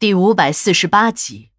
[0.00, 1.50] 第五百四十八集，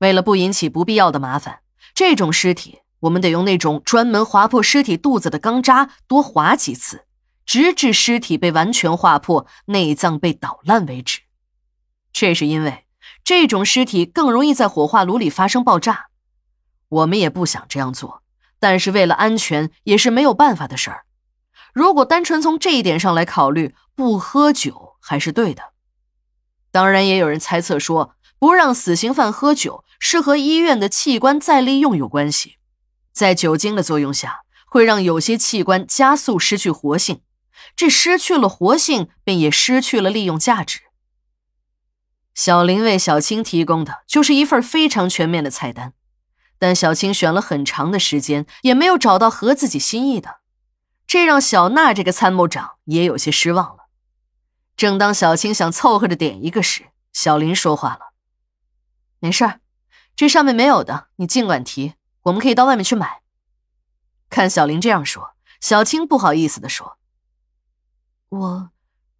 [0.00, 1.60] 为了不引起不必要的麻烦，
[1.94, 7.06] 这种尸体我们得用那种专门划破尸体肚子的钢渣多划几次，
[7.46, 11.20] 直至尸体被完全划破，内脏被捣烂为止。
[12.12, 12.84] 这是因为
[13.24, 16.08] 这种尸体更容易在火化炉里发生爆炸。
[16.90, 18.22] 我们也不想这样做，
[18.58, 21.06] 但是为了安全也是没有办法的事儿。
[21.72, 25.69] 如果单纯从这一点上来考虑，不喝酒还是对的。
[26.70, 32.56] 当然，也有人猜测说，不让死刑犯喝酒是和医院的器官再利用有关系。
[33.12, 37.22] 在酒精的作用下，会让有些器官加速失去活性，
[37.74, 40.80] 这失去了活性，便也失去了利用价值。
[42.32, 45.92] 小林为小青提供的就是一份非常全面的菜单，
[46.58, 50.36] 但小青选了很长的时间，也没有找到合自己心意的，
[51.06, 53.79] 这让小娜这个参谋长也有些失望了。
[54.80, 58.14] 正当小青想凑合着点一个时，小林说话了
[59.20, 59.60] ：“没事儿，
[60.16, 63.20] 这上面没有的，你尽管提，我们可以到外面去买。”
[64.30, 66.96] 看小林这样说，小青不好意思的说
[68.30, 68.70] ：“我，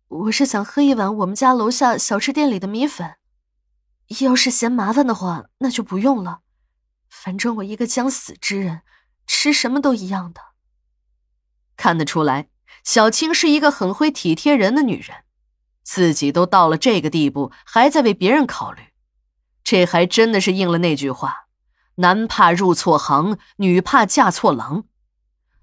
[0.08, 3.16] 我是想喝一碗我们家楼下小吃店里的米粉。
[4.20, 6.40] 要是嫌麻烦的话，那就不用了。
[7.10, 8.80] 反正我一个将死之人，
[9.26, 10.40] 吃什么都一样的。”
[11.76, 12.48] 看得出来，
[12.82, 15.24] 小青是一个很会体贴人的女人。
[15.82, 18.82] 自己都到了这个地步，还在为别人考虑，
[19.64, 21.46] 这还真的是应了那句话
[21.96, 24.84] ：“男怕入错行，女怕嫁错郎。”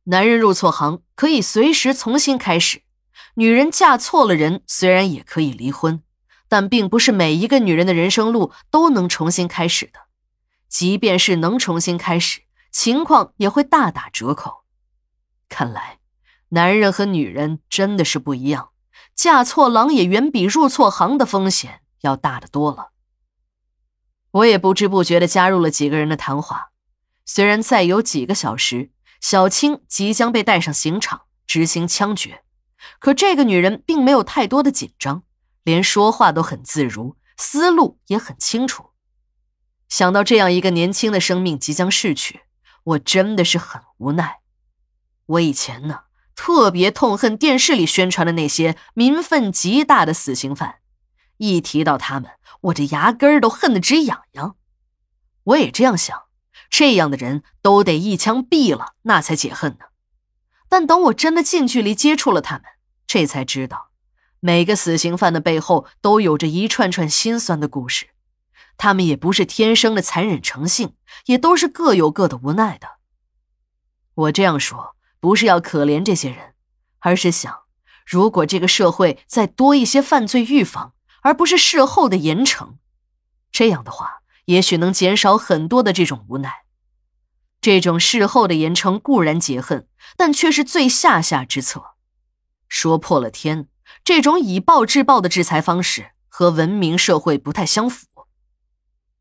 [0.06, 2.84] 男人入错行可以随时重新开始，
[3.36, 6.02] 女人嫁错了人虽然也可以离婚，
[6.48, 10.08] 但并不是每一个女人的人生路都能重新开始的。
[10.70, 14.64] 即便是能重新开始，情况也会大打折扣。
[15.50, 16.00] 看来，
[16.50, 18.70] 男人和女人真的是不一样。
[19.18, 22.92] 嫁错郎也远比入错行的风险要大得多了。
[24.30, 26.70] 我也不知不觉的加入了几个人的谈话。
[27.26, 32.44] 虽然再有几个小时，小青即将被带上刑场执行枪决，
[33.00, 35.24] 可这个女人并没有太多的紧张，
[35.64, 38.92] 连说话都很自如，思路也很清楚。
[39.90, 42.42] 想到这样一个年轻的生命即将逝去，
[42.84, 44.42] 我真的是很无奈。
[45.26, 46.02] 我以前呢？
[46.38, 50.76] 特别痛恨电视里宣传的那些民愤极大的死刑犯，
[51.38, 52.32] 一提到他们，
[52.62, 54.56] 我这牙根儿都恨得直痒痒。
[55.46, 56.26] 我也这样想，
[56.70, 59.88] 这样的人都得一枪毙了，那才解恨呢。
[60.70, 62.64] 但等我真的近距离接触了他们，
[63.08, 63.90] 这才知道，
[64.40, 68.10] 每个死刑犯的背后都有着一串串心酸的故事。
[68.78, 70.94] 他们也不是天生的残忍成性，
[71.26, 72.88] 也都是各有各的无奈的。
[74.14, 74.97] 我这样说。
[75.20, 76.54] 不是要可怜这些人，
[77.00, 77.64] 而是想，
[78.06, 82.76] 如果这个社会再多一些犯罪预防，而不是事后的严惩，
[83.52, 86.66] 这样的话，也许能减少很多的这种无奈。
[87.60, 91.96] 这种事后的严惩固然解恨，但却是最下下之策，
[92.70, 93.68] 说破了天。
[94.04, 98.06] 这种以暴制暴的制裁方式和文明社会不太相符。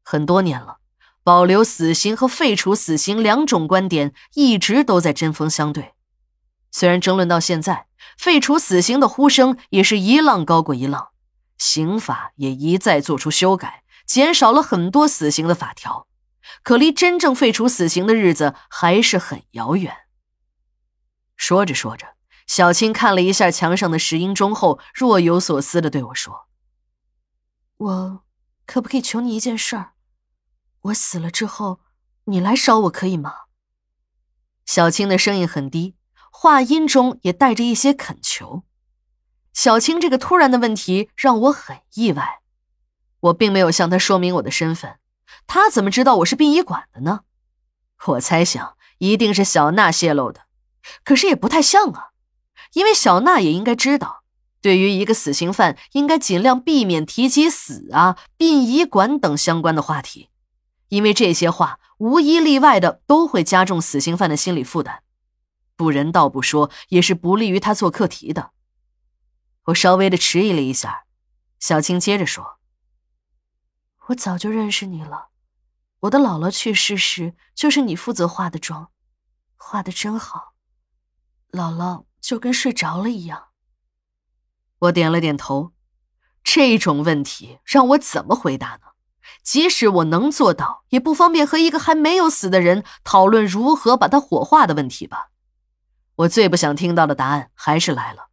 [0.03, 0.79] 很多年了。
[1.27, 5.95] 保留死刑和废除死刑两种观点一直都在针锋相对，
[6.71, 11.09] 虽然争论到现在，废除死刑的呼声也是一浪高过一浪，
[11.59, 16.07] 刑法也一再做出修改，减少了很多死刑的法条，
[16.63, 19.93] 可离真正废除死刑的日子还是很遥远。
[21.37, 22.07] 说着说着，
[22.47, 26.47] 小青看了一下墙上的石英钟后，若有所思的对我说
[27.79, 28.25] ：“我
[28.65, 29.95] 可不可以求你一件事儿？”
[30.87, 31.81] 我死了之后，
[32.25, 33.33] 你来烧我可以吗？
[34.65, 35.95] 小青的声音很低，
[36.31, 38.65] 话音中也带着一些恳求。
[39.53, 42.41] 小青这个突然的问题让我很意外，
[43.21, 44.99] 我并没有向他说明我的身份，
[45.47, 47.21] 他怎么知道我是殡仪馆的呢？
[48.07, 50.43] 我猜想一定是小娜泄露的，
[51.03, 52.11] 可是也不太像啊，
[52.75, 54.23] 因为小娜也应该知道，
[54.61, 60.29] 对于一个死刑犯，应该尽量避免提及死啊、殡仪馆等相关的话题。
[60.89, 65.03] 因为这些话无一例外的都会加重死刑犯的心理负担，
[65.75, 68.53] 不人道不说，也是不利于他做课题的。
[69.65, 71.07] 我稍微的迟疑了一下，
[71.59, 72.59] 小青接着说
[74.07, 75.31] ：“我早就认识你了，
[76.01, 78.91] 我的姥姥去世时就是你负责化的妆，
[79.57, 80.55] 化的真好，
[81.51, 83.49] 姥姥就跟睡着了一样。”
[84.81, 85.73] 我点了点头，
[86.45, 88.96] 这种问题让我怎么回答呢？
[89.43, 95.29] 即使我能做到，也不方便和一个还没有死的人讨论如何把他火化的问题吧。
[96.17, 98.29] 我最不想听到的答案还是来了。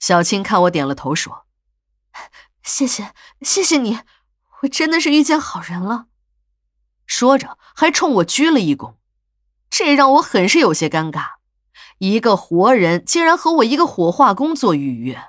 [0.00, 1.44] 小青看我点了头，说
[2.62, 3.12] ：“谢谢，
[3.42, 4.00] 谢谢你，
[4.62, 6.06] 我真的是遇见好人了。
[7.06, 8.94] 说着，还冲我鞠了一躬，
[9.68, 11.32] 这让我很是有些尴尬。
[11.98, 15.20] 一个活人竟然和我一个火化工作预约。